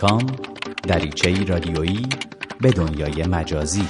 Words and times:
کام 0.00 0.26
دریچه 0.82 1.44
رادیویی 1.44 2.08
به 2.60 2.70
دنیای 2.70 3.22
مجازی. 3.26 3.86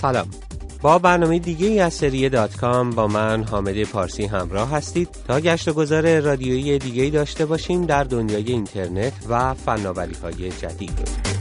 سلام. 0.00 0.26
با 0.82 0.98
برنامه 0.98 1.38
دیگه 1.38 1.66
ای 1.66 1.80
از 1.80 1.94
سری 1.94 2.28
دات 2.28 2.56
کام 2.56 2.90
با 2.90 3.06
من 3.06 3.44
حامد 3.44 3.82
پارسی 3.82 4.26
همراه 4.26 4.70
هستید. 4.70 5.08
تا 5.28 5.40
گشت 5.40 5.68
و 5.68 5.72
گذار 5.72 6.20
رادیویی 6.20 6.78
دیگه 6.78 7.02
ای 7.02 7.10
داشته 7.10 7.46
باشیم 7.46 7.86
در 7.86 8.04
دنیای 8.04 8.52
اینترنت 8.52 9.12
و 9.28 9.54
فناوری 9.54 10.14
های 10.22 10.50
جدید. 10.50 11.37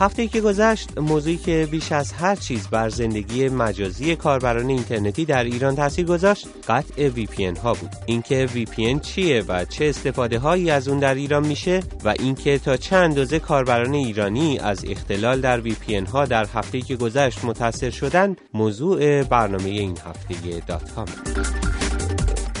هفته‌ای 0.00 0.26
که 0.26 0.40
گذشت 0.40 0.98
موضوعی 0.98 1.36
که 1.36 1.68
بیش 1.70 1.92
از 1.92 2.12
هر 2.12 2.34
چیز 2.34 2.68
بر 2.68 2.88
زندگی 2.88 3.48
مجازی 3.48 4.16
کاربران 4.16 4.68
اینترنتی 4.68 5.24
در 5.24 5.44
ایران 5.44 5.76
تاثیر 5.76 6.06
گذاشت 6.06 6.48
قطع 6.68 7.10
VPN 7.10 7.58
ها 7.58 7.74
بود. 7.74 7.90
اینکه 8.06 8.48
VPN 8.54 9.00
چیه 9.00 9.44
و 9.48 9.64
چه 9.64 9.84
استفاده 9.84 10.38
هایی 10.38 10.70
از 10.70 10.88
اون 10.88 10.98
در 10.98 11.14
ایران 11.14 11.46
میشه 11.46 11.80
و 12.04 12.14
اینکه 12.18 12.58
تا 12.58 12.76
چه 12.76 12.96
اندازه 12.96 13.38
کاربران 13.38 13.94
ایرانی 13.94 14.58
از 14.58 14.84
اختلال 14.88 15.40
در 15.40 15.60
VPN 15.62 16.10
ها 16.10 16.24
در 16.24 16.46
هفته‌ای 16.54 16.80
که 16.80 16.96
گذشت 16.96 17.44
متاثر 17.44 17.90
شدند 17.90 18.40
موضوع 18.54 19.22
برنامه 19.22 19.68
این 19.68 19.96
هفته 20.06 20.62
دات 20.66 20.92
کام. 20.94 21.06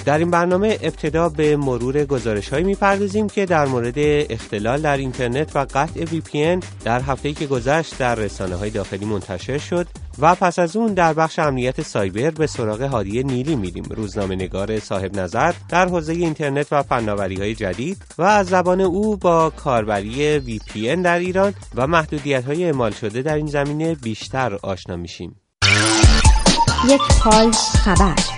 در 0.08 0.18
این 0.18 0.30
برنامه 0.30 0.78
ابتدا 0.82 1.28
به 1.28 1.56
مرور 1.56 2.04
گزارش 2.04 2.48
هایی 2.48 2.64
می‌پردازیم 2.64 3.28
که 3.28 3.46
در 3.46 3.66
مورد 3.66 3.94
اختلال 4.30 4.80
در 4.80 4.96
اینترنت 4.96 5.56
و 5.56 5.66
قطع 5.74 6.04
VPN 6.04 6.64
در 6.84 7.00
هفته 7.00 7.32
که 7.32 7.46
گذشت 7.46 7.98
در 7.98 8.14
رسانه 8.14 8.56
های 8.56 8.70
داخلی 8.70 9.04
منتشر 9.04 9.58
شد 9.58 9.86
و 10.18 10.34
پس 10.34 10.58
از 10.58 10.76
اون 10.76 10.94
در 10.94 11.12
بخش 11.12 11.38
امنیت 11.38 11.82
سایبر 11.82 12.30
به 12.30 12.46
سراغ 12.46 12.82
هادی 12.82 13.22
نیلی 13.22 13.56
میریم. 13.56 13.84
روزنامه 13.84 14.34
نگار 14.34 14.80
صاحب 14.80 15.16
نظر 15.16 15.52
در 15.68 15.88
حوزه 15.88 16.12
اینترنت 16.12 16.72
و 16.72 16.82
فناوری 16.82 17.36
های 17.36 17.54
جدید 17.54 18.02
و 18.18 18.22
از 18.22 18.46
زبان 18.46 18.80
او 18.80 19.16
با 19.16 19.50
کاربری 19.50 20.40
VPN 20.40 21.02
در 21.04 21.18
ایران 21.18 21.54
و 21.74 21.86
محدودیت 21.86 22.44
های 22.44 22.64
اعمال 22.64 22.90
شده 22.90 23.22
در 23.22 23.34
این 23.34 23.46
زمینه 23.46 23.94
بیشتر 23.94 24.58
آشنا 24.62 24.96
میشیم. 24.96 25.40
یک 26.88 27.00
حال 27.00 27.52
خبر. 27.52 28.37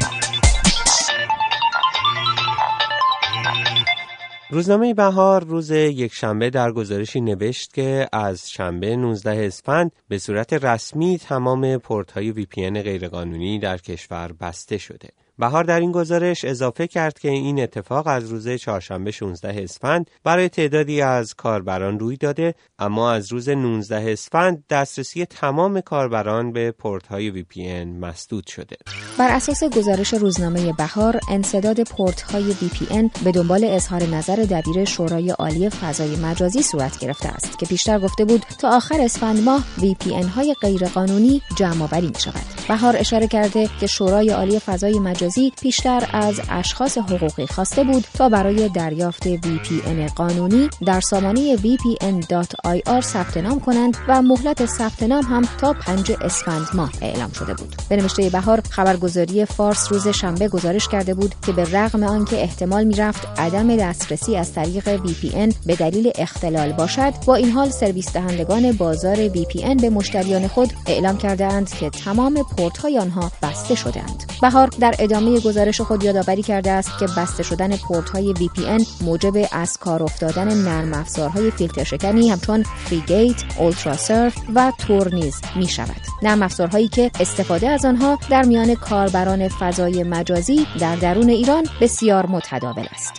روزنامه 4.53 4.95
بهار 4.95 5.45
روز 5.45 5.71
یک 5.71 6.15
شنبه 6.15 6.51
در 6.51 6.73
گزارشی 6.73 7.21
نوشت 7.21 7.75
که 7.75 8.09
از 8.13 8.51
شنبه 8.51 8.97
19 8.97 9.47
اسفند 9.47 9.93
به 10.09 10.19
صورت 10.19 10.53
رسمی 10.53 11.19
تمام 11.19 11.77
پورت 11.77 12.13
های 12.13 12.31
وی 12.31 12.47
پی 12.47 12.71
غیرقانونی 12.71 13.59
در 13.59 13.79
کشور 13.79 14.33
بسته 14.41 14.79
شده. 14.79 15.09
بهار 15.41 15.65
در 15.65 15.81
این 15.81 15.93
گزارش 15.93 16.45
اضافه 16.45 16.87
کرد 16.87 17.19
که 17.19 17.29
این 17.31 17.63
اتفاق 17.63 18.07
از 18.07 18.31
روز 18.31 18.49
چهارشنبه 18.49 19.11
16 19.11 19.63
اسفند 19.63 20.11
برای 20.25 20.49
تعدادی 20.49 21.03
از 21.03 21.35
کاربران 21.35 21.99
روی 21.99 22.17
داده 22.17 22.55
اما 22.79 23.13
از 23.13 23.33
روز 23.33 23.49
19 23.49 24.13
اسفند 24.13 24.65
دسترسی 24.71 25.25
تمام 25.25 25.81
کاربران 25.81 26.53
به 26.53 26.71
پورت 26.71 27.07
های 27.07 27.31
وی 27.31 27.43
پی 27.43 27.85
مسدود 27.85 28.47
شده. 28.47 28.77
بر 29.19 29.29
اساس 29.31 29.65
گزارش 29.65 30.15
روزنامه 30.15 30.73
بهار 30.73 31.21
انسداد 31.31 31.83
پورت 31.83 32.23
های 32.23 32.45
VPN 32.45 33.11
به 33.25 33.33
دنبال 33.33 33.65
اظهار 33.65 34.03
نظر 34.03 34.37
دبیر 34.37 34.85
شورای 34.85 35.31
عالی 35.31 35.71
فضای 35.71 36.17
مجازی 36.17 36.63
صورت 36.63 36.99
گرفته 36.99 37.29
است 37.29 37.59
که 37.59 37.67
پیشتر 37.67 37.99
گفته 37.99 38.25
بود 38.25 38.43
تا 38.61 38.77
آخر 38.77 39.01
اسفند 39.01 39.45
ماه 39.45 39.65
VPN 39.79 40.11
های 40.11 40.55
غیرقانونی 40.63 41.43
جمع 41.57 41.83
آوری 41.83 42.07
می 42.07 42.21
شود. 42.21 42.60
بهار 42.71 42.97
اشاره 42.97 43.27
کرده 43.27 43.69
که 43.81 43.87
شورای 43.87 44.31
عالی 44.31 44.59
فضای 44.59 44.99
مجازی 44.99 45.53
پیشتر 45.63 46.09
از 46.13 46.41
اشخاص 46.51 46.99
حقوقی 46.99 47.47
خواسته 47.47 47.85
بود 47.85 48.05
تا 48.15 48.29
برای 48.29 48.69
دریافت 48.69 49.37
VPN 49.37 50.13
قانونی 50.17 50.69
در 50.87 51.01
سامانه 51.01 51.57
vpn.ir 51.57 53.01
ثبت 53.01 53.37
نام 53.37 53.61
کنند 53.61 53.97
و 54.09 54.23
مهلت 54.23 54.67
ثبت 54.67 55.03
نام 55.03 55.25
هم 55.25 55.43
تا 55.61 55.73
5 55.73 56.13
اسفند 56.21 56.67
ماه 56.75 56.93
اعلام 57.03 57.33
شده 57.33 57.55
بود. 57.55 57.77
به 57.89 57.97
نوشته 57.97 58.31
بهار 58.31 58.61
خبرگزاری 58.71 59.45
فارس 59.45 59.93
روز 59.93 60.09
شنبه 60.09 60.49
گزارش 60.49 60.89
کرده 60.89 61.15
بود 61.15 61.35
که 61.47 61.53
به 61.53 61.65
رغم 61.65 62.03
آنکه 62.03 62.43
احتمال 62.43 62.85
می‌رفت 62.85 63.29
عدم 63.39 63.77
دسترسی 63.77 64.37
از 64.37 64.53
طریق 64.53 64.97
VPN 64.97 65.55
به 65.67 65.77
دلیل 65.77 66.13
اختلال 66.15 66.73
باشد 66.73 67.13
با 67.27 67.35
این 67.35 67.51
حال 67.51 67.71
سرویس 67.71 68.13
دهندگان 68.13 68.73
بازار 68.73 69.29
VPN 69.29 69.81
به 69.81 69.91
مشتریان 69.91 70.49
خود 70.49 70.73
اعلام 70.87 71.19
کرده 71.19 71.45
اند 71.45 71.71
که 71.71 71.91
تمام 71.91 72.43
پورت 72.61 72.79
های 72.79 72.99
آنها 72.99 73.33
بسته 73.43 73.75
شدند. 73.75 74.33
بهار 74.43 74.67
در 74.67 74.95
ادامه 74.99 75.41
گزارش 75.41 75.81
خود 75.81 76.05
یادآوری 76.05 76.43
کرده 76.43 76.71
است 76.71 76.99
که 76.99 77.07
بسته 77.17 77.43
شدن 77.43 77.77
پورت 77.77 78.11
های 78.11 78.35
VPN 78.35 79.03
موجب 79.03 79.33
از 79.53 79.79
کار 79.79 80.03
افتادن 80.03 80.55
نرم 80.55 80.95
افزارهای 80.95 81.51
فیلتر 81.51 81.85
شکنی 81.85 82.31
همچون 82.31 82.63
Freegate، 82.63 83.37
Ultrasurf 83.59 84.37
و 84.55 84.73
Tor 84.79 85.10
نیز 85.10 85.41
می 85.57 85.69
شود. 85.69 86.01
نرم 86.23 86.43
افزارهایی 86.43 86.89
که 86.89 87.11
استفاده 87.21 87.69
از 87.69 87.85
آنها 87.85 88.19
در 88.31 88.43
میان 88.43 88.75
کاربران 88.75 89.49
فضای 89.49 90.03
مجازی 90.03 90.67
در 90.81 90.97
درون 90.97 91.29
ایران 91.29 91.67
بسیار 91.81 92.27
متداول 92.27 92.87
است. 92.93 93.13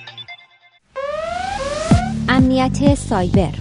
امنیت 2.30 2.96
سایبر 2.96 3.61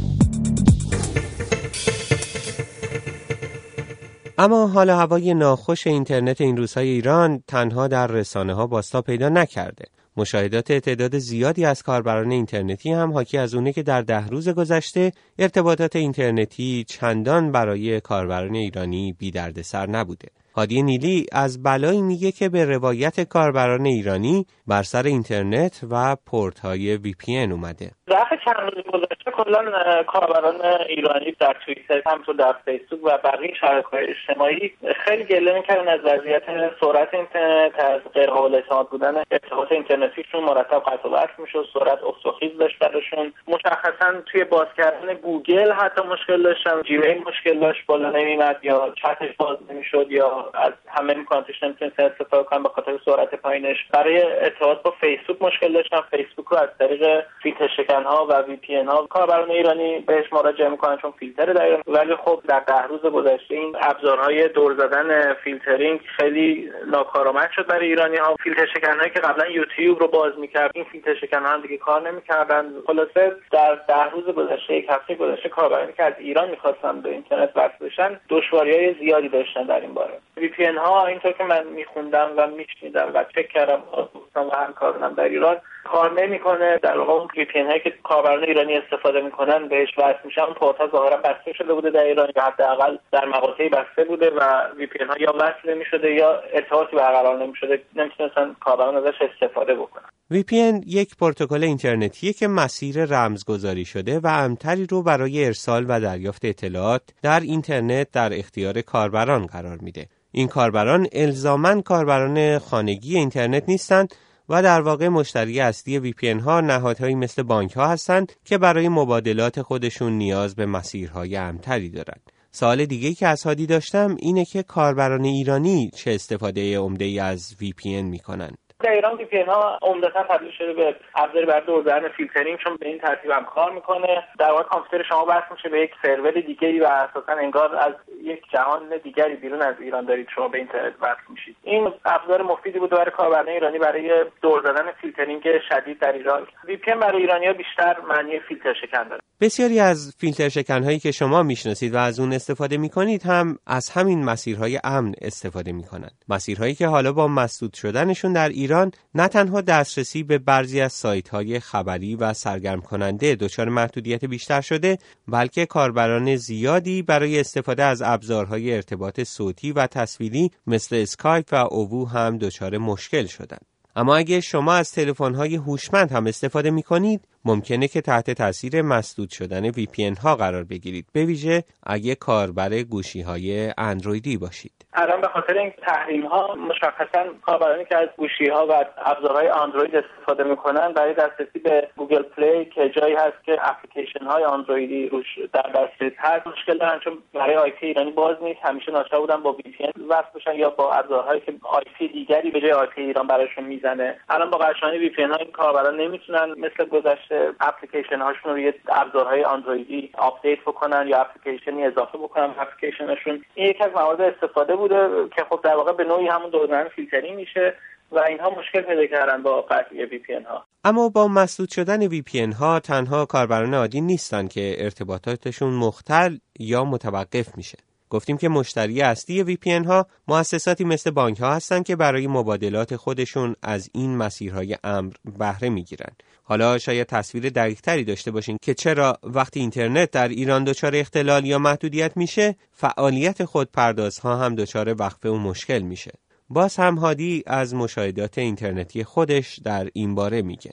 اما 4.42 4.66
حال 4.66 4.90
هوای 4.90 5.34
ناخوش 5.34 5.86
اینترنت 5.86 6.40
این 6.40 6.56
روزهای 6.56 6.88
ایران 6.88 7.42
تنها 7.46 7.88
در 7.88 8.06
رسانه 8.06 8.54
ها 8.54 8.66
باستا 8.66 9.02
پیدا 9.02 9.28
نکرده. 9.28 9.84
مشاهدات 10.16 10.72
تعداد 10.72 11.18
زیادی 11.18 11.64
از 11.64 11.82
کاربران 11.82 12.30
اینترنتی 12.30 12.92
هم 12.92 13.12
حاکی 13.12 13.38
از 13.38 13.54
اونه 13.54 13.72
که 13.72 13.82
در 13.82 14.02
ده 14.02 14.26
روز 14.26 14.48
گذشته 14.48 15.12
ارتباطات 15.38 15.96
اینترنتی 15.96 16.84
چندان 16.88 17.52
برای 17.52 18.00
کاربران 18.00 18.54
ایرانی 18.54 19.12
بی 19.12 19.32
سر 19.62 19.86
نبوده. 19.86 20.28
هادی 20.56 20.82
نیلی 20.82 21.26
از 21.32 21.62
بلایی 21.62 22.02
میگه 22.02 22.32
که 22.32 22.48
به 22.48 22.64
روایت 22.64 23.20
کاربران 23.20 23.86
ایرانی 23.86 24.46
بر 24.66 24.82
سر 24.82 25.02
اینترنت 25.02 25.80
و 25.90 26.16
پورت 26.26 26.60
های 26.60 26.96
وی 26.96 27.14
پی 27.18 27.32
این 27.32 27.52
اومده. 27.52 27.90
ظرف 28.10 28.28
چند 28.44 28.56
روز 28.74 28.84
گذشته 28.84 29.30
کلا 29.30 29.62
کاربران 30.02 30.60
ایرانی 30.88 31.32
در 31.40 31.56
توییتر 31.64 32.02
همینطور 32.10 32.34
در 32.34 32.54
فیسبوک 32.64 33.04
و 33.04 33.18
بقیه 33.24 33.54
های 33.92 34.06
اجتماعی 34.08 34.72
خیلی 35.04 35.24
گله 35.24 35.54
می‌کردن 35.54 35.88
از 35.88 36.00
وضعیت 36.04 36.42
سرعت 36.80 37.14
اینترنت 37.14 37.84
از 37.84 38.00
غیر 38.14 38.30
قابل 38.30 38.54
اعتماد 38.54 38.88
بودن 38.88 39.14
ارتباط 39.30 39.72
اینترنتیشون 39.72 40.44
مرتب 40.44 40.82
قطع 40.86 41.08
و 41.08 41.12
وصل 41.12 41.38
می‌شد 41.38 41.64
سرعت 41.74 41.98
افت 42.02 42.58
داشت 42.58 42.78
براشون. 42.78 43.32
مشخصا 43.48 44.20
توی 44.32 44.44
باز 44.44 44.66
کردن 44.76 45.14
گوگل 45.14 45.72
حتی 45.72 46.02
مشکل 46.02 46.42
داشتن 46.42 46.82
جیمیل 46.82 47.22
مشکل 47.26 47.60
داشت 47.60 47.86
بالا 47.86 48.10
نمیمد 48.10 48.56
یا 48.62 48.94
چتش 49.02 49.36
باز 49.38 49.58
نمی‌شد 49.70 50.06
یا 50.10 50.39
از 50.54 50.72
همه 50.88 51.12
امکاناتش 51.12 51.62
نمی‌تونست 51.62 52.00
استفاده 52.00 52.44
کنم 52.44 52.62
به 52.62 52.68
خاطر 52.68 52.98
سرعت 53.04 53.34
پایینش. 53.34 53.76
برای 53.92 54.22
ارتباط 54.22 54.82
با 54.82 54.94
فیسبوک 55.00 55.42
مشکل 55.42 55.72
داشتم. 55.72 56.04
فیسبوک 56.10 56.46
رو 56.46 56.56
از 56.56 56.68
طریق 56.78 57.24
فیلتر 57.42 57.68
شکن 57.76 58.02
ها 58.02 58.26
و 58.26 58.42
VPN 58.42 58.76
ها 58.76 59.06
کاربران 59.06 59.50
ایرانی 59.50 59.98
بهش 59.98 60.32
مراجعه 60.32 60.68
می‌کنن 60.68 60.96
چون 60.96 61.10
فیلتر 61.10 61.52
دارن 61.52 61.82
ولی 61.86 62.16
خب 62.16 62.42
در 62.48 62.60
ده 62.60 62.82
روز 62.82 63.00
گذشته 63.00 63.54
این 63.54 63.76
ابزارهای 63.80 64.48
دور 64.48 64.74
زدن 64.74 65.34
فیلترینگ 65.34 66.00
خیلی 66.16 66.70
ناکارآمد 66.86 67.50
شد 67.56 67.66
برای 67.66 67.86
ایرانی 67.86 68.16
ها 68.16 68.36
فیلتر 68.42 68.66
شکن 68.66 68.98
هایی 68.98 69.10
که 69.10 69.20
قبلا 69.20 69.46
یوتیوب 69.46 70.00
رو 70.00 70.08
باز 70.08 70.38
می‌کرد 70.38 70.70
این 70.74 70.84
فیلتر 70.84 71.14
شکن 71.14 71.42
ها 71.42 71.56
دیگه 71.56 71.76
کار 71.76 72.10
نمی‌کردن. 72.10 72.72
خلاصه 72.86 73.32
در 73.52 73.74
ده 73.74 74.10
روز 74.10 74.24
گذشته 74.24 74.74
یک 74.74 74.86
هفته 74.88 75.14
گذشته 75.14 75.48
کاربرانی 75.48 75.92
که 75.92 76.02
از 76.02 76.14
ایران 76.18 76.50
می‌خواستن 76.50 77.00
به 77.00 77.08
اینترنت 77.08 77.56
وصل 77.56 77.86
بشن 77.86 78.20
دشواری 78.28 78.76
های 78.76 78.94
زیادی 78.94 79.28
داشتن 79.28 79.62
در 79.62 79.80
این 79.80 79.94
باره. 79.94 80.18
وی 80.36 80.64
ها 80.64 81.06
اینطور 81.06 81.32
که 81.32 81.44
من 81.44 81.66
میخوندم 81.66 82.30
و 82.36 82.46
میشنیدم 82.46 83.10
و 83.14 83.24
چک 83.24 83.48
کردم 83.48 83.82
دوستان 84.14 84.46
و 84.46 84.50
همکارانم 84.50 85.14
در 85.14 85.24
ایران 85.24 85.56
کار 85.92 86.22
نمی‌کنه. 86.22 86.78
در 86.82 86.98
واقع 86.98 87.12
اون 87.12 87.28
وی 87.36 87.62
هایی 87.62 87.80
که 87.80 87.92
کاربران 88.04 88.44
ایرانی 88.44 88.74
استفاده 88.76 89.20
می‌کنن 89.20 89.68
بهش 89.68 89.88
وصل 89.98 90.24
میشن. 90.24 90.40
اون 90.40 90.54
پورت 90.54 90.76
ها 90.76 90.88
ظاهرا 90.92 91.16
بسته 91.16 91.52
شده 91.58 91.74
بوده 91.74 91.90
در 91.90 92.04
ایران 92.04 92.28
یا 92.36 92.42
حداقل 92.42 92.96
در 93.12 93.24
مقاطعی 93.24 93.68
بسته 93.68 94.04
بوده 94.04 94.30
و 94.30 94.40
VPN 94.76 94.88
ها 95.08 95.14
یا 95.20 95.32
وصل 95.36 95.74
نمی‌شده 95.74 96.14
یا 96.14 96.40
ارتباطی 96.52 96.96
برقرار 96.96 97.42
نمی‌شده. 97.42 97.82
نمی‌تونستن 97.96 98.56
کاربران 98.60 98.96
ازش 98.96 99.14
استفاده 99.20 99.74
بکنن. 99.74 100.04
VPN 100.30 100.44
یک 100.86 101.16
پروتکل 101.16 101.64
اینترنتیه 101.64 102.32
که 102.32 102.48
مسیر 102.48 103.04
رمزگذاری 103.04 103.84
شده 103.84 104.20
و 104.20 104.26
امن‌تری 104.26 104.86
رو 104.90 105.02
برای 105.02 105.44
ارسال 105.44 105.86
و 105.88 106.00
دریافت 106.00 106.44
اطلاعات 106.44 107.02
در 107.22 107.40
اینترنت 107.40 108.10
در 108.12 108.30
اختیار 108.32 108.80
کاربران 108.80 109.46
قرار 109.46 109.78
میده. 109.80 110.06
این 110.32 110.48
کاربران 110.48 111.06
الزاما 111.12 111.82
کاربران 111.82 112.58
خانگی 112.58 113.16
اینترنت 113.16 113.64
نیستند 113.68 114.14
و 114.50 114.62
در 114.62 114.80
واقع 114.80 115.08
مشتری 115.08 115.60
اصلی 115.60 116.00
VPN 116.00 116.30
ها 116.30 116.60
نهادهایی 116.60 117.14
مثل 117.14 117.42
بانک 117.42 117.72
ها 117.72 117.88
هستند 117.88 118.32
که 118.44 118.58
برای 118.58 118.88
مبادلات 118.88 119.62
خودشون 119.62 120.12
نیاز 120.12 120.54
به 120.54 120.66
مسیرهای 120.66 121.36
امن‌تری 121.36 121.90
دارند. 121.90 122.30
سوال 122.52 122.86
دیگه 122.86 123.14
که 123.14 123.26
از 123.26 123.42
هادی 123.42 123.66
داشتم 123.66 124.16
اینه 124.18 124.44
که 124.44 124.62
کاربران 124.62 125.24
ایرانی 125.24 125.90
چه 125.94 126.14
استفاده 126.14 126.78
عمده 126.78 127.04
ای 127.04 127.18
از 127.18 127.56
VPN 127.60 128.02
می 128.02 128.18
کنند. 128.18 128.69
در 128.82 128.90
ایران 128.90 129.16
VPN 129.16 129.40
ها 129.40 129.78
عمدتا 129.82 130.22
تبدیل 130.22 130.50
شده 130.50 130.72
به 130.72 130.96
ابزاری 131.14 131.46
برای 131.46 131.66
دور 131.66 132.08
فیلترینگ 132.08 132.58
چون 132.58 132.76
به 132.76 132.88
این 132.88 132.98
ترتیب 132.98 133.30
هم 133.30 133.44
کار 133.44 133.72
می‌کنه. 133.72 134.24
در 134.38 134.50
واقع 134.50 134.62
کامپیوتر 134.62 135.08
شما 135.08 135.24
وصل 135.24 135.42
میشه 135.50 135.68
به 135.68 135.80
یک 135.80 135.90
سرور 136.02 136.30
دیگری 136.30 136.80
و 136.80 136.84
اساسا 136.84 137.32
انگار 137.32 137.76
از 137.76 137.92
یک 138.22 138.42
جهان 138.52 138.96
دیگری 139.02 139.36
بیرون 139.36 139.62
از 139.62 139.74
ایران 139.80 140.04
دارید 140.04 140.28
شما 140.34 140.48
به 140.48 140.58
اینترنت 140.58 140.94
وصل 141.00 141.22
میشید. 141.28 141.56
این 141.62 141.92
ابزار 142.04 142.42
مفیدی 142.42 142.78
بود 142.78 142.90
برای 142.90 143.10
کاربران 143.10 143.48
ایرانی 143.48 143.78
برای 143.78 144.24
دور 144.42 144.62
زدن 144.62 144.92
فیلترینگ 144.92 145.42
شدید 145.68 145.98
در 145.98 146.12
ایران. 146.12 146.46
VPN 146.64 146.94
برای 146.94 147.20
ایرانیا 147.20 147.52
بیشتر 147.52 147.96
معنی 148.08 148.38
فیلتر 148.38 148.74
شکن 148.74 149.08
داره. 149.08 149.22
بسیاری 149.42 149.80
از 149.80 150.12
فیلتر 150.18 150.48
شکن 150.48 150.84
هایی 150.84 150.98
که 150.98 151.12
شما 151.12 151.42
می‌شناسید 151.42 151.94
و 151.94 151.98
از 151.98 152.20
اون 152.20 152.32
استفاده 152.32 152.76
می‌کنید 152.76 153.22
هم 153.22 153.58
از 153.66 153.90
همین 153.90 154.24
مسیرهای 154.24 154.80
امن 154.84 155.14
استفاده 155.20 155.72
می‌کنند. 155.72 156.24
مسیرهایی 156.28 156.74
که 156.74 156.86
حالا 156.86 157.12
با 157.12 157.28
مسدود 157.28 157.74
شدنشون 157.74 158.32
در 158.32 158.48
ایران 158.48 158.92
نه 159.14 159.28
تنها 159.28 159.60
دسترسی 159.60 160.22
به 160.22 160.38
بعضی 160.38 160.80
از 160.80 160.92
سایت 160.92 161.28
های 161.28 161.60
خبری 161.60 162.16
و 162.16 162.32
سرگرم 162.32 162.80
کننده 162.80 163.34
دچار 163.34 163.68
محدودیت 163.68 164.24
بیشتر 164.24 164.60
شده 164.60 164.98
بلکه 165.28 165.66
کاربران 165.66 166.36
زیادی 166.36 167.02
برای 167.02 167.40
استفاده 167.40 167.84
از 167.84 168.02
ابزارهای 168.02 168.74
ارتباط 168.74 169.22
صوتی 169.22 169.72
و 169.72 169.86
تصویری 169.86 170.50
مثل 170.66 170.96
اسکایپ 170.96 171.46
و 171.52 171.56
اوو 171.70 172.08
هم 172.08 172.38
دچار 172.38 172.78
مشکل 172.78 173.26
شدند. 173.26 173.66
اما 173.96 174.16
اگه 174.16 174.40
شما 174.40 174.74
از 174.74 174.92
تلفن‌های 174.92 175.56
هوشمند 175.56 176.12
هم 176.12 176.26
استفاده 176.26 176.70
می 176.70 176.82
کنید 176.82 177.24
ممکنه 177.44 177.88
که 177.88 178.00
تحت 178.00 178.30
تاثیر 178.30 178.82
مسدود 178.82 179.30
شدن 179.30 179.72
VPN 179.72 180.18
ها 180.22 180.36
قرار 180.36 180.64
بگیرید. 180.64 181.06
به 181.12 181.24
ویژه 181.24 181.64
اگه 181.82 182.14
کاربر 182.14 182.82
گوشی 182.82 183.20
های 183.20 183.72
اندرویدی 183.78 184.36
باشید. 184.36 184.72
الان 184.92 185.20
به 185.20 185.28
خاطر 185.28 185.58
این 185.58 185.72
تحریم 185.86 186.26
ها 186.26 186.54
مشخصا 186.54 187.24
کاربرانی 187.46 187.84
که 187.84 187.96
از 187.96 188.08
گوشی 188.16 188.48
ها 188.48 188.66
و 188.66 188.84
ابزارهای 189.04 189.48
اندروید 189.48 189.96
استفاده 189.96 190.44
می‌کنن 190.44 190.92
برای 190.92 191.14
دسترسی 191.14 191.58
به 191.58 191.88
Google 191.96 192.22
Play 192.22 192.64
که 192.64 192.88
جایی 192.88 193.14
هست 193.14 193.44
که 193.44 193.58
اپلیکیشن 193.62 194.24
های 194.24 194.44
اندرویدی 194.44 195.08
روش 195.08 195.26
در 195.52 195.62
دسترس 195.62 196.12
هست 196.18 196.46
مشکل 196.46 196.78
دارن 196.78 197.00
چون 197.04 197.18
برای 197.34 197.56
IP 197.56 197.86
ایرانی 197.86 198.10
باز 198.10 198.36
نیست. 198.42 198.60
همیشه 198.62 198.92
ناچار 198.92 199.20
بودن 199.20 199.42
با 199.42 199.52
VPN 199.52 199.84
وصل 200.08 200.28
بشن 200.34 200.54
یا 200.54 200.70
با 200.70 200.92
ابزارهایی 200.92 201.40
که 201.40 201.52
IP 201.62 202.08
دیگری 202.08 202.50
به 202.50 202.60
جای 202.60 202.72
IP 202.72 203.02
ایران 203.02 203.26
براشون 203.26 203.64
می‌زنه. 203.64 204.16
الان 204.28 204.50
با 204.50 204.58
قطعی 204.58 204.98
VPN 204.98 205.22
ها 205.22 205.34
این 205.34 205.50
کاربران 205.50 206.00
نمی‌تونن 206.00 206.50
مثل 206.50 206.84
گذشته 206.84 207.29
اپلیکیشن 207.60 208.20
هاشون 208.20 208.52
رو 208.52 208.58
یه 208.58 208.74
ابزارهای 208.88 209.44
اندرویدی 209.44 210.10
update 210.18 210.60
بکنن 210.60 211.08
یا 211.08 211.20
اپلیکیشنی 211.20 211.84
اضافه 211.84 212.18
بکنن 212.18 212.54
اپلیکیشنشون. 212.58 213.44
این 213.54 213.70
یکی 213.70 213.84
از 213.84 213.90
موارد 213.94 214.20
استفاده 214.20 214.76
بوده 214.76 215.28
که 215.36 215.44
خب 215.50 215.60
در 215.64 215.76
واقع 215.76 215.92
به 215.92 216.04
نوعی 216.04 216.28
همون 216.28 216.50
دور 216.50 216.69
زدن 216.69 216.88
فیلترینگ 216.88 217.36
میشه 217.36 217.74
و 218.12 218.18
اینها 218.18 218.50
مشکل 218.50 218.80
پیدا 218.80 219.06
کردن 219.06 219.42
با 219.42 219.62
قطعی 219.62 220.04
VPN 220.04 220.34
ها. 220.34 220.64
اما 220.84 221.08
با 221.08 221.28
مسدود 221.28 221.68
شدن 221.68 222.06
وی 222.06 222.22
پی 222.22 222.52
ها 222.60 222.80
تنها 222.80 223.26
کاربران 223.26 223.74
عادی 223.74 224.00
نیستن 224.00 224.48
که 224.48 224.74
ارتباطاتشون 224.78 225.72
مختل 225.72 226.36
یا 226.58 226.84
متوقف 226.84 227.56
میشه. 227.56 227.78
گفتیم 228.10 228.36
که 228.36 228.48
مشتری 228.48 229.02
اصلی 229.02 229.42
وی 229.42 229.56
پی 229.56 229.70
ها 229.70 230.06
مؤسساتی 230.28 230.84
مثل 230.84 231.10
بانک 231.10 231.38
ها 231.40 231.54
هستند 231.54 231.84
که 231.86 231.96
برای 231.96 232.26
مبادلات 232.26 232.96
خودشون 232.96 233.56
از 233.62 233.90
این 233.94 234.16
مسیرهای 234.16 234.76
امر 234.84 235.12
بهره 235.38 235.68
می‌گیرن. 235.68 236.12
حالا 236.42 236.78
شاید 236.78 237.06
تصویر 237.06 237.48
دقیقتری 237.48 238.04
داشته 238.04 238.30
باشین 238.30 238.58
که 238.62 238.74
چرا 238.74 239.18
وقتی 239.22 239.60
اینترنت 239.60 240.10
در 240.10 240.28
ایران 240.28 240.64
دچار 240.64 240.96
اختلال 240.96 241.44
یا 241.44 241.58
محدودیت 241.58 242.16
میشه 242.16 242.54
فعالیت 242.72 243.44
خودپردازها 243.44 244.36
هم 244.36 244.54
دچار 244.54 244.94
وقفه 244.98 245.28
و 245.28 245.38
مشکل 245.38 245.78
میشه. 245.78 246.10
باز 246.48 246.76
هم 246.76 246.94
هادی 246.94 247.42
از 247.46 247.74
مشاهدات 247.74 248.38
اینترنتی 248.38 249.04
خودش 249.04 249.58
در 249.58 249.88
این 249.92 250.14
باره 250.14 250.42
میگه. 250.42 250.70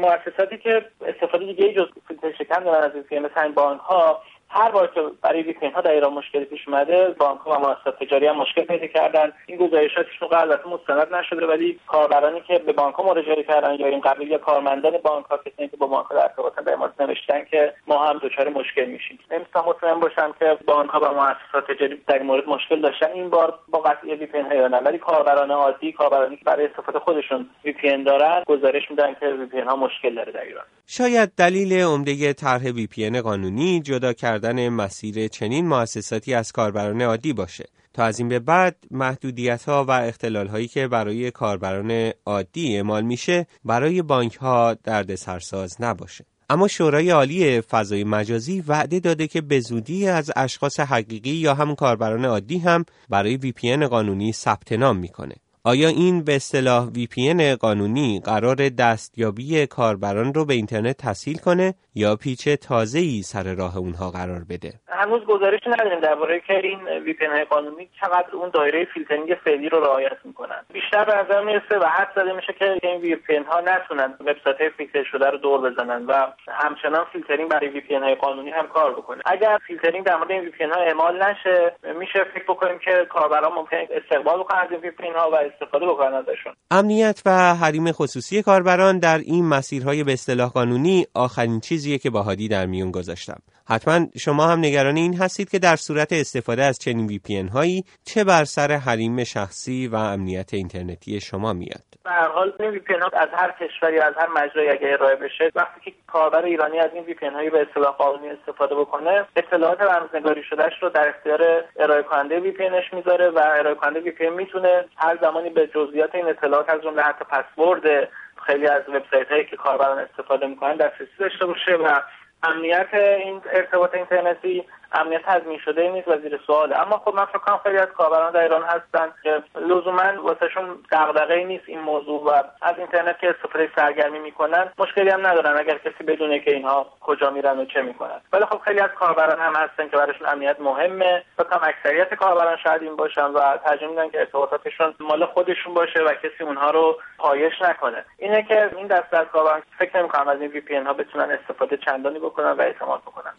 مؤسساتی 0.00 0.58
که 0.58 0.84
استفاده 1.06 1.46
دیگه 1.46 1.74
جز 1.74 1.86
فیلتر 2.08 2.32
شکن 2.38 2.64
دارن 2.64 2.84
از 2.84 2.92
این 3.10 3.22
مثل 3.22 3.52
بانک 3.52 3.80
ها 3.80 4.22
هر 4.52 4.70
بار 4.70 4.86
که 4.86 5.00
برای 5.22 5.42
VPN 5.42 5.54
ها 5.74 5.80
در 5.80 5.90
ایران 5.90 6.12
مشکلی 6.12 6.44
پیش 6.44 6.68
اومده 6.68 7.14
بانک 7.18 7.46
و 7.46 7.58
مؤسسات 7.58 7.98
تجاری 8.04 8.26
هم 8.26 8.36
مشکل 8.36 8.64
پیدا 8.64 8.86
کردن. 8.86 9.32
این 9.46 9.58
گزارشاتشون 9.58 10.28
البته 10.32 10.68
مستند 10.68 11.14
نشده 11.14 11.46
ولی 11.46 11.78
کاربرانی 11.86 12.40
که 12.40 12.58
به 12.58 12.72
بانک 12.72 12.94
ها 12.94 13.02
مراجعه 13.02 13.42
کردن 13.42 13.74
یا 13.74 13.86
این 13.86 14.00
قبل 14.00 14.22
یا 14.22 14.38
کارمندان 14.38 14.92
بانک 15.04 15.26
ها 15.26 15.36
کسانی 15.36 15.68
که 15.68 15.76
با 15.76 15.86
بانک 15.86 16.06
ها 16.06 16.14
در 16.14 16.22
ارتباطن 16.22 16.62
در 16.62 16.76
مورد 16.76 17.02
نوشتن 17.02 17.44
که 17.50 17.74
ما 17.86 18.06
هم 18.06 18.18
دچار 18.18 18.48
مشکل 18.48 18.84
میشیم. 18.84 19.18
نمی‌تونم 19.30 19.64
مطمئن 19.64 20.00
باشم 20.00 20.34
که 20.38 20.58
بانک 20.66 20.90
ها 20.90 21.00
و 21.00 21.14
مؤسسات 21.14 21.72
تجاری 21.72 22.00
در 22.06 22.22
مورد 22.22 22.48
مشکل 22.48 22.80
داشتن. 22.80 23.12
این 23.14 23.30
بار 23.30 23.58
با 23.68 23.78
قطعی 23.78 24.14
VPN 24.14 24.38
ها 24.38 24.68
نه 24.68 24.76
ولی 24.76 24.98
کاربران 24.98 25.50
عادی 25.50 25.92
کاربرانی 25.92 26.36
که 26.36 26.44
برای 26.44 26.66
استفاده 26.66 26.98
خودشون 26.98 27.50
VPN 27.64 28.04
دارن 28.04 28.42
گزارش 28.46 28.90
میدن 28.90 29.14
که 29.20 29.26
VPN 29.26 29.60
ها 29.60 29.76
مشکل 29.76 30.14
داره 30.14 30.32
در 30.32 30.42
ایران. 30.42 30.64
شاید 30.86 31.34
دلیل 31.38 31.72
عمده 31.72 32.32
طرح 32.32 32.70
وی 32.70 32.86
پی 32.86 33.20
قانونی 33.20 33.80
جدا 33.80 34.12
کردن 34.40 34.68
مسیر 34.68 35.28
چنین 35.28 35.68
مؤسساتی 35.68 36.34
از 36.34 36.52
کاربران 36.52 37.02
عادی 37.02 37.32
باشه 37.32 37.64
تا 37.94 38.04
از 38.04 38.18
این 38.18 38.28
به 38.28 38.38
بعد 38.38 38.76
محدودیت 38.90 39.64
ها 39.64 39.84
و 39.84 39.90
اختلال 39.90 40.46
هایی 40.46 40.68
که 40.68 40.88
برای 40.88 41.30
کاربران 41.30 42.12
عادی 42.26 42.76
اعمال 42.76 43.02
میشه 43.02 43.46
برای 43.64 44.02
بانک 44.02 44.34
ها 44.36 44.74
درد 44.74 45.14
سرساز 45.14 45.76
نباشه. 45.80 46.24
اما 46.50 46.68
شورای 46.68 47.10
عالی 47.10 47.60
فضای 47.60 48.04
مجازی 48.04 48.60
وعده 48.60 49.00
داده 49.00 49.26
که 49.26 49.40
به 49.40 49.60
زودی 49.60 50.08
از 50.08 50.30
اشخاص 50.36 50.80
حقیقی 50.80 51.30
یا 51.30 51.54
هم 51.54 51.74
کاربران 51.74 52.24
عادی 52.24 52.58
هم 52.58 52.84
برای 53.08 53.36
وی 53.36 53.52
پی 53.52 53.76
قانونی 53.76 54.32
ثبت 54.32 54.72
نام 54.72 54.96
می‌کنه. 54.96 55.34
آیا 55.64 55.88
این 55.88 56.24
به 56.24 56.36
اصطلاح 56.36 56.88
VPN 56.88 57.40
قانونی 57.60 58.20
قرار 58.24 58.56
دستیابی 58.78 59.66
کاربران 59.66 60.34
رو 60.34 60.44
به 60.44 60.54
اینترنت 60.54 60.96
تسهیل 60.96 61.38
کنه 61.38 61.74
یا 61.94 62.16
پیچ 62.16 62.48
تازه 62.48 62.98
ای 62.98 63.22
سر 63.22 63.54
راه 63.54 63.78
اونها 63.78 64.10
قرار 64.10 64.42
بده؟ 64.50 64.72
هنوز 64.88 65.24
گزارش 65.24 65.60
نداریم 65.66 66.00
درباره 66.00 66.40
که 66.40 66.56
این 66.58 66.78
VPN 66.78 67.48
قانونی 67.50 67.88
چقدر 68.00 68.30
اون 68.32 68.50
دایره 68.54 68.84
فیلترینگ 68.94 69.36
فعلی 69.44 69.68
رو 69.68 69.80
رعایت 69.80 70.16
می‌کنن. 70.24 70.60
بیشتر 70.72 71.04
به 71.04 71.12
نظر 71.16 71.44
می‌رسه 71.44 71.78
و 71.78 71.84
حدس 71.84 72.08
زده 72.16 72.32
میشه 72.32 72.52
که 72.58 72.78
این 72.82 73.16
VPN 73.16 73.46
ها 73.46 73.60
نتونن 73.60 74.14
وبسایت 74.20 74.72
فیلتر 74.76 75.04
شده 75.04 75.30
رو 75.30 75.38
دور 75.38 75.70
بزنن 75.70 76.06
و 76.06 76.26
همچنان 76.48 77.04
فیلترینگ 77.12 77.50
برای 77.50 77.80
VPN 77.80 78.20
قانونی 78.20 78.50
هم 78.50 78.66
کار 78.66 78.92
بکنه. 78.92 79.22
اگر 79.26 79.58
فیلترینگ 79.66 80.04
در 80.06 80.16
مورد 80.16 80.30
این 80.30 80.50
VPN 80.50 80.74
ها 80.74 80.80
اعمال 80.80 81.22
نشه 81.22 81.72
میشه 81.98 82.24
فکر 82.34 82.44
بکنیم 82.48 82.78
که 82.78 83.06
کاربران 83.08 83.52
ممکن 83.52 83.76
استقبال 83.90 84.40
بکنن 84.40 84.58
از 84.60 84.68
این 84.72 84.80
VPN 84.90 85.16
ها 85.16 85.30
و 85.30 85.49
استفاده 85.52 85.86
بکنن 85.86 86.14
ازشون. 86.14 86.52
امنیت 86.70 87.22
و 87.26 87.54
حریم 87.54 87.92
خصوصی 87.92 88.42
کاربران 88.42 88.98
در 88.98 89.18
این 89.18 89.44
مسیرهای 89.44 90.04
به 90.04 90.12
اصطلاح 90.12 90.50
قانونی 90.50 91.06
آخرین 91.14 91.60
چیزیه 91.60 91.98
که 91.98 92.10
با 92.10 92.22
هادی 92.22 92.48
در 92.48 92.66
میون 92.66 92.90
گذاشتم. 92.90 93.38
حتما 93.70 94.06
شما 94.24 94.46
هم 94.46 94.58
نگران 94.58 94.96
این 94.96 95.14
هستید 95.14 95.50
که 95.50 95.58
در 95.58 95.76
صورت 95.76 96.12
استفاده 96.12 96.62
از 96.62 96.78
چنین 96.78 97.06
VPN 97.06 97.48
هایی 97.54 97.84
چه 98.04 98.24
بر 98.24 98.44
سر 98.44 98.72
حریم 98.72 99.24
شخصی 99.24 99.88
و 99.88 99.96
امنیت 99.96 100.54
اینترنتی 100.54 101.20
شما 101.20 101.52
میاد؟ 101.52 101.90
به 102.04 102.10
هر 102.10 102.28
حال 102.28 102.52
این 102.60 102.70
VPN 102.70 102.80
از 103.12 103.28
هر 103.32 103.54
کشوری 103.60 103.98
از 103.98 104.14
هر 104.16 104.28
مجرایی 104.28 104.70
اگه 104.70 104.92
ارائه 104.92 105.16
بشه 105.16 105.50
وقتی 105.54 105.80
که 105.84 105.92
کاربر 106.06 106.44
ایرانی 106.44 106.78
از 106.78 106.90
این 106.94 107.04
VPN 107.04 107.26
هایی 107.26 107.50
به 107.50 107.66
اصطلاح 107.68 107.96
قانونی 107.96 108.28
استفاده 108.28 108.74
بکنه 108.74 109.24
اطلاعات 109.36 109.80
رمزنگاری 109.80 110.42
شدهش 110.50 110.72
رو 110.82 110.88
در 110.88 111.08
اختیار 111.08 111.64
ارائه 111.76 112.02
کننده 112.02 112.40
VPN 112.40 112.64
می‌ذاره 112.92 113.30
و 113.30 113.38
ارائه 113.38 113.74
کننده 113.74 114.00
VPN 114.00 114.28
می‌تونه 114.30 114.84
هر 114.96 115.18
زمانی 115.20 115.50
به 115.50 115.66
جزئیات 115.66 116.14
این 116.14 116.26
اطلاعات 116.26 116.70
از 116.70 116.82
جمله 116.82 117.02
حتی 117.02 117.24
پسورد 117.24 118.08
خیلی 118.46 118.66
از 118.66 118.82
وبسایت 118.88 119.28
هایی 119.30 119.44
که 119.44 119.56
کاربران 119.56 119.98
استفاده 119.98 120.46
می‌کنن 120.46 120.76
دسترسی 120.76 121.12
داشته 121.18 121.46
باشه 121.46 121.72
و 121.72 122.00
امنیت 122.42 122.94
این 122.94 123.40
ارتباط 123.52 123.94
اینترنتی 123.94 124.64
امنیت 124.92 125.22
تضمین 125.22 125.58
شده 125.58 125.90
نیست 125.90 126.08
و 126.08 126.18
زیر 126.18 126.40
سواله 126.46 126.80
اما 126.80 126.98
خب 126.98 127.14
من 127.14 127.24
فکر 127.24 127.38
کنم 127.38 127.60
خیلی 127.62 127.78
از 127.78 127.88
کاربران 127.88 128.32
در 128.32 128.40
ایران 128.40 128.62
هستن 128.62 129.12
که 129.22 129.42
لزوما 129.60 130.22
واسهشون 130.22 130.78
دغدغه 130.92 131.44
نیست 131.44 131.64
این 131.66 131.80
موضوع 131.80 132.24
و 132.24 132.42
از 132.62 132.78
اینترنت 132.78 133.18
که 133.18 133.30
استفاده 133.30 133.70
سرگرمی 133.76 134.18
می‌کنن 134.18 134.72
مشکلی 134.78 135.10
هم 135.10 135.26
ندارن 135.26 135.56
اگر 135.56 135.78
کسی 135.78 136.04
بدونه 136.04 136.40
که 136.40 136.50
اینها 136.50 136.86
کجا 137.00 137.30
میرن 137.30 137.58
و 137.58 137.64
چه 137.64 137.82
می‌کنن. 137.82 138.20
ولی 138.32 138.44
خب 138.44 138.58
خیلی 138.58 138.80
از 138.80 138.90
کاربران 138.90 139.40
هم 139.40 139.54
هستن 139.54 139.88
که 139.88 139.96
براشون 139.96 140.28
امنیت 140.28 140.60
مهمه. 140.60 141.22
فکر 141.36 141.58
اکثریت 141.62 142.14
کاربران 142.14 142.56
شاید 142.56 142.82
این 142.82 142.96
باشن 142.96 143.24
و 143.24 143.56
ترجیح 143.56 143.88
میدن 143.88 144.10
که 144.10 144.18
ارتباطاتشون 144.20 144.94
مال 145.00 145.26
خودشون 145.26 145.74
باشه 145.74 146.00
و 146.00 146.14
کسی 146.14 146.44
اونها 146.44 146.70
رو 146.70 146.96
پایش 147.18 147.62
نکنه. 147.62 148.04
اینه 148.18 148.42
که 148.42 148.70
این 148.76 148.86
دسته 148.86 149.16
از 149.18 149.26
کاربران 149.32 149.62
فکر 149.78 149.98
نمی‌کنم 149.98 150.28
از 150.28 150.40
این 150.40 150.50
وی 150.50 150.60
پی 150.60 150.76
ها 150.76 150.92
بتونن 150.92 151.30
استفاده 151.30 151.76
چندانی 151.76 152.18
بکنن 152.18 152.52
و 152.52 152.60
اعتماد 152.60 153.00
بکنن. 153.00 153.32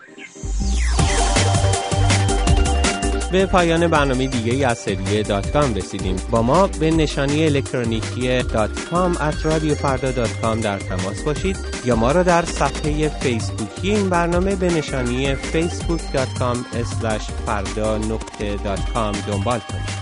به 3.32 3.46
پایان 3.46 3.88
برنامه 3.88 4.28
دیگه 4.28 4.68
از 4.68 4.78
سری 4.78 5.24
دات 5.24 5.52
کام 5.52 5.76
رسیدیم. 5.76 6.16
با 6.32 6.42
ما 6.42 6.68
به 6.68 6.92
نشانی 6.92 7.46
الکترونیکی 7.46 8.44
دات 8.44 8.86
کام 8.90 9.14
at 9.14 9.46
رادیوفردا 9.46 10.12
در 10.62 10.80
تماس 10.80 11.22
باشید 11.24 11.58
یا 11.86 11.96
ما 11.96 12.12
را 12.12 12.24
در 12.24 12.46
صفحه 12.46 13.10
فیسبوکی 13.10 13.92
این 13.92 14.10
برنامه 14.10 14.56
به 14.56 14.74
نشانی 14.74 15.36
facebook.com 15.36 16.58
فردا 17.46 17.98
نقطه 17.98 18.58
دات 18.64 18.94
کام 18.94 19.12
دنبال 19.12 19.60
کنید. 19.60 20.01